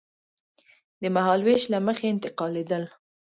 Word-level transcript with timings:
د 1.01 1.03
مهالوېش 1.15 1.63
له 1.73 1.79
مخې 1.87 2.05
انتقالېدل. 2.13 2.83